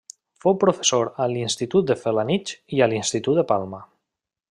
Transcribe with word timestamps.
Fou 0.45 0.55
professor 0.63 1.11
a 1.25 1.27
l'Institut 1.33 1.87
de 1.91 1.99
Felanitx 2.07 2.57
i 2.79 2.83
a 2.87 2.91
l'Institut 2.95 3.43
de 3.43 3.49
Palma. 3.53 3.87